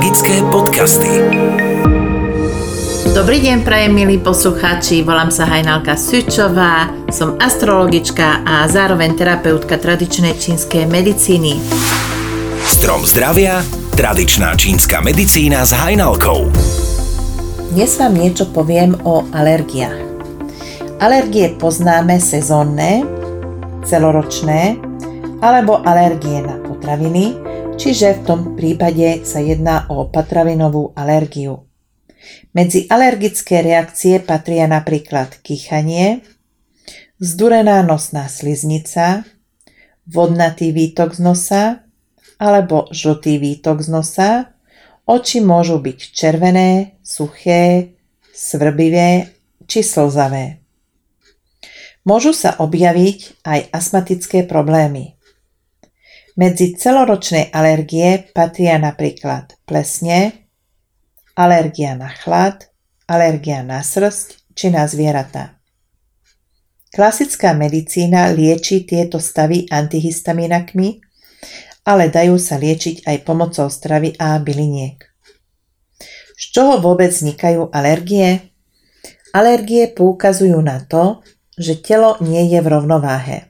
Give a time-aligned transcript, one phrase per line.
[0.00, 1.12] Magické podcasty.
[3.12, 10.40] Dobrý deň, prajem milí poslucháči, volám sa Hajnalka Sučová, som astrologička a zároveň terapeutka tradičnej
[10.40, 11.60] čínskej medicíny.
[12.64, 13.60] Strom zdravia,
[13.92, 16.48] tradičná čínska medicína s Hajnalkou.
[17.76, 20.00] Dnes vám niečo poviem o alergiách.
[20.96, 23.04] Alergie poznáme sezónne,
[23.84, 24.80] celoročné
[25.44, 27.49] alebo alergie na potraviny,
[27.80, 31.64] čiže v tom prípade sa jedná o patravinovú alergiu.
[32.52, 36.20] Medzi alergické reakcie patria napríklad kýchanie,
[37.16, 39.24] vzdurená nosná sliznica,
[40.04, 41.62] vodnatý výtok z nosa
[42.36, 44.30] alebo žltý výtok z nosa,
[45.08, 47.96] oči môžu byť červené, suché,
[48.36, 49.32] svrbivé
[49.64, 50.60] či slzavé.
[52.04, 55.19] Môžu sa objaviť aj astmatické problémy.
[56.40, 60.48] Medzi celoročné alergie patria napríklad plesne,
[61.36, 62.64] alergia na chlad,
[63.04, 65.60] alergia na srst či na zvieratá.
[66.96, 71.04] Klasická medicína lieči tieto stavy antihistaminakmi,
[71.84, 74.96] ale dajú sa liečiť aj pomocou stravy a byliniek.
[76.40, 78.48] Z čoho vôbec vznikajú alergie?
[79.36, 81.20] Alergie poukazujú na to,
[81.60, 83.49] že telo nie je v rovnováhe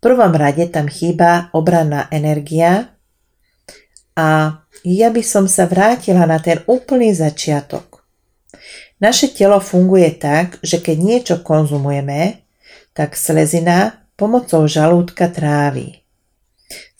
[0.00, 2.96] prvom rade tam chýba obranná energia
[4.16, 8.00] a ja by som sa vrátila na ten úplný začiatok.
[9.00, 12.44] Naše telo funguje tak, že keď niečo konzumujeme,
[12.92, 16.04] tak slezina pomocou žalúdka trávi.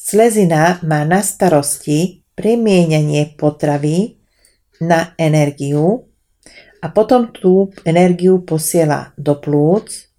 [0.00, 4.16] Slezina má na starosti premienanie potravy
[4.80, 6.08] na energiu
[6.80, 10.09] a potom tú energiu posiela do plúc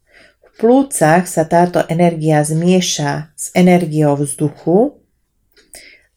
[0.61, 5.01] plúcach sa táto energia zmieša s energiou vzduchu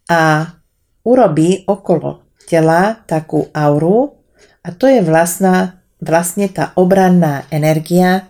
[0.04, 0.52] a
[1.00, 4.20] urobí okolo tela takú auru
[4.60, 8.28] a to je vlastná, vlastne tá obranná energia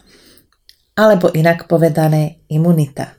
[0.94, 3.18] alebo inak povedané imunita.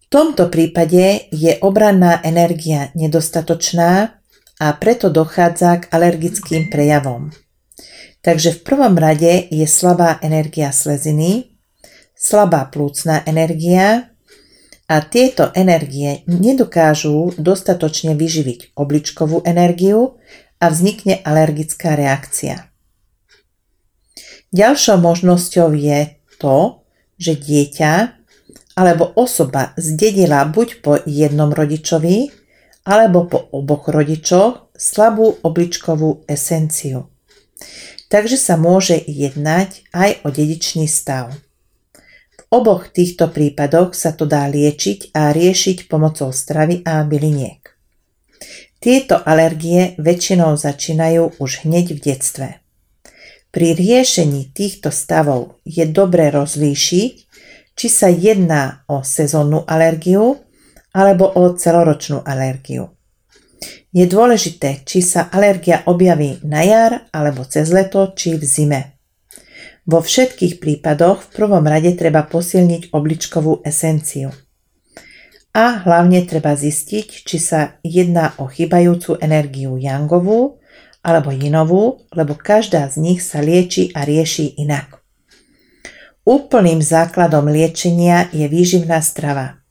[0.00, 4.16] V tomto prípade je obranná energia nedostatočná
[4.56, 7.28] a preto dochádza k alergickým prejavom.
[8.26, 11.54] Takže v prvom rade je slabá energia sleziny,
[12.18, 14.10] slabá plúcná energia
[14.90, 20.18] a tieto energie nedokážu dostatočne vyživiť obličkovú energiu
[20.58, 22.66] a vznikne alergická reakcia.
[24.50, 26.82] Ďalšou možnosťou je to,
[27.22, 27.92] že dieťa
[28.74, 32.34] alebo osoba zdedila buď po jednom rodičovi
[32.90, 37.06] alebo po oboch rodičoch slabú obličkovú esenciu
[38.08, 41.34] takže sa môže jednať aj o dedičný stav.
[42.36, 47.76] V oboch týchto prípadoch sa to dá liečiť a riešiť pomocou stravy a byliniek.
[48.78, 52.48] Tieto alergie väčšinou začínajú už hneď v detstve.
[53.50, 57.14] Pri riešení týchto stavov je dobre rozlíšiť,
[57.76, 60.36] či sa jedná o sezónnu alergiu
[60.92, 62.95] alebo o celoročnú alergiu.
[63.96, 68.80] Je dôležité, či sa alergia objaví na jar alebo cez leto či v zime.
[69.88, 74.36] Vo všetkých prípadoch v prvom rade treba posilniť obličkovú esenciu.
[75.56, 80.60] A hlavne treba zistiť, či sa jedná o chybajúcu energiu jangovú
[81.00, 85.00] alebo jinovú, lebo každá z nich sa lieči a rieši inak.
[86.28, 89.64] Úplným základom liečenia je výživná strava.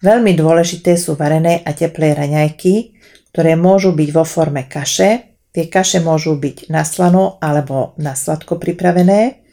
[0.00, 2.96] Veľmi dôležité sú varené a teplé raňajky,
[3.38, 5.38] ktoré môžu byť vo forme kaše.
[5.54, 9.46] Tie kaše môžu byť na slano alebo na sladko pripravené.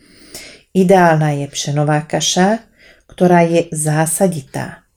[0.73, 2.65] Ideálna je pšenová kaša,
[3.05, 4.89] ktorá je zásaditá.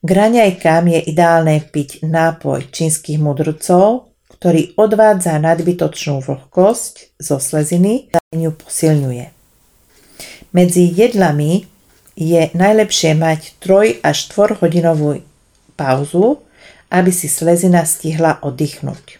[0.00, 4.08] K raňajkám je ideálne piť nápoj čínskych mudrcov,
[4.40, 9.26] ktorý odvádza nadbytočnú vlhkosť zo sleziny a ju posilňuje.
[10.56, 11.68] Medzi jedlami
[12.16, 15.20] je najlepšie mať 3 až 4 hodinovú
[15.76, 16.40] pauzu,
[16.92, 19.16] aby si slezina stihla oddychnúť.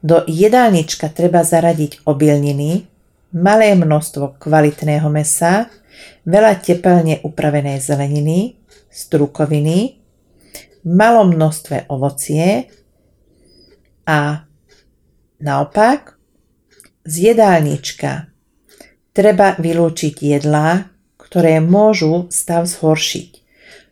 [0.00, 2.86] Do jedálnička treba zaradiť obilniny,
[3.34, 5.68] malé množstvo kvalitného mesa,
[6.24, 8.56] veľa tepelne upravenej zeleniny,
[8.88, 9.98] strukoviny,
[10.86, 12.70] malom množstve ovocie
[14.08, 14.48] a
[15.42, 16.16] naopak
[17.04, 18.32] z jedálnička
[19.12, 20.88] treba vylúčiť jedlá,
[21.20, 23.39] ktoré môžu stav zhoršiť.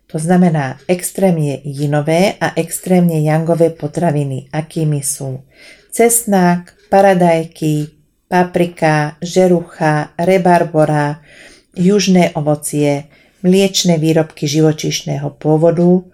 [0.09, 5.45] To znamená extrémne jinové a extrémne jangové potraviny, akými sú
[5.93, 7.93] cesnák, paradajky,
[8.29, 11.21] paprika, žerucha, rebarbora,
[11.77, 13.09] južné ovocie,
[13.43, 16.07] mliečne výrobky živočišného pôvodu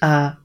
[0.00, 0.36] a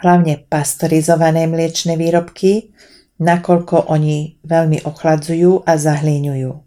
[0.00, 2.70] hlavne pastorizované mliečne výrobky,
[3.16, 6.65] nakoľko oni veľmi ochladzujú a zahlíňujú.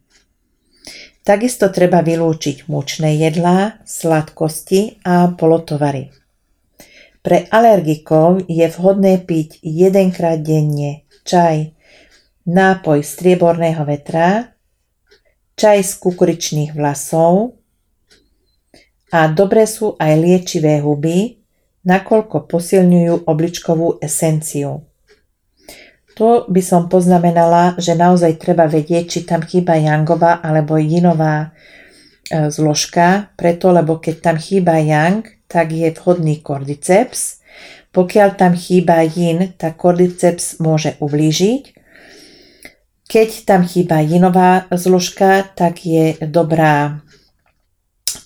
[1.30, 6.10] Takisto treba vylúčiť mučné jedlá, sladkosti a polotovary.
[7.22, 11.78] Pre alergikov je vhodné piť jedenkrát denne čaj,
[12.50, 14.58] nápoj strieborného vetra,
[15.54, 17.62] čaj z kukuričných vlasov
[19.14, 21.46] a dobre sú aj liečivé huby,
[21.86, 24.89] nakoľko posilňujú obličkovú esenciu.
[26.20, 32.52] To by som poznamenala, že naozaj treba vedieť, či tam chýba jangová alebo jinová e,
[32.52, 37.40] zložka, preto lebo keď tam chýba yang, tak je vhodný kordyceps.
[37.96, 41.64] Pokiaľ tam chýba yin, tak kordyceps môže ublížiť.
[43.08, 47.02] Keď tam chýba jinová zložka, tak je dobrá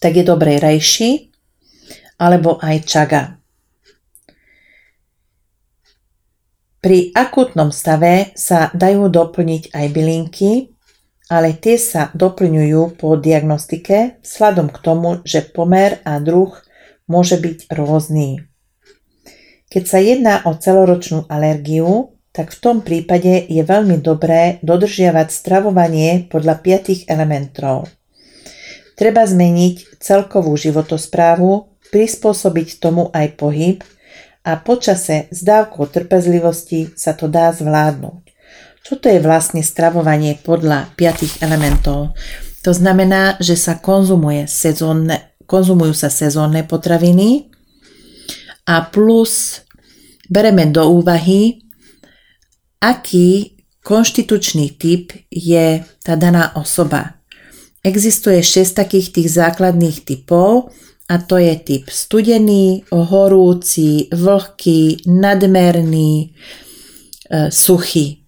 [0.04, 1.32] tak je dobré rejši
[2.20, 3.43] alebo aj čaga.
[6.84, 10.52] Pri akutnom stave sa dajú doplniť aj bylinky,
[11.32, 16.52] ale tie sa doplňujú po diagnostike vzhľadom k tomu, že pomer a druh
[17.08, 18.44] môže byť rôzny.
[19.72, 26.28] Keď sa jedná o celoročnú alergiu, tak v tom prípade je veľmi dobré dodržiavať stravovanie
[26.28, 27.88] podľa piatých elementov.
[29.00, 33.80] Treba zmeniť celkovú životosprávu, prispôsobiť tomu aj pohyb
[34.44, 38.24] a počase s dávkou trpezlivosti sa to dá zvládnuť.
[38.84, 42.12] Čo to je vlastne stravovanie podľa piatých elementov?
[42.68, 47.52] To znamená, že sa konzumuje sezónne konzumujú sa sezónne potraviny
[48.64, 49.64] a plus
[50.32, 51.60] bereme do úvahy,
[52.80, 57.20] aký konštitučný typ je tá daná osoba.
[57.84, 60.72] Existuje 6 takých tých základných typov
[61.10, 66.32] a to je typ studený, horúci, vlhký, nadmerný,
[67.28, 68.24] e, suchý.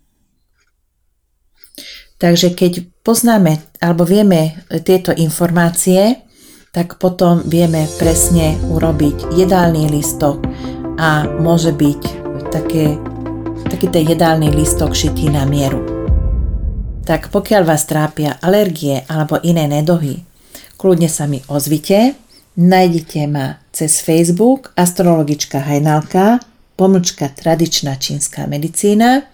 [2.19, 6.25] Takže keď poznáme alebo vieme tieto informácie,
[6.75, 10.43] tak potom vieme presne urobiť jedálny listok
[10.99, 12.01] a môže byť
[12.51, 12.99] také,
[13.71, 15.79] taký ten jedálny listok šitý na mieru.
[17.07, 20.25] Tak pokiaľ vás trápia alergie alebo iné nedohy,
[20.75, 22.24] kľudne sa mi ozvite,
[22.57, 26.39] nájdete ma cez Facebook astrologička Hajnalka,
[26.75, 29.27] pomlčka tradičná čínska medicína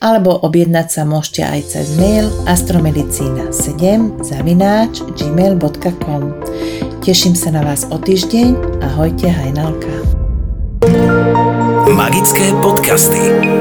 [0.00, 6.22] alebo objednať sa môžete aj cez mail astromedicina7 zavináč gmail.com
[7.00, 8.80] Teším sa na vás o týždeň.
[8.84, 9.92] Ahojte, Hajnalka.
[11.92, 13.59] Magické podcasty